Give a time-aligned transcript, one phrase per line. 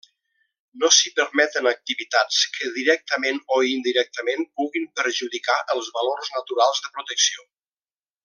[0.83, 7.47] No s'hi permeten activitats que directament o indirectament puguin perjudicar els valors naturals de protecció.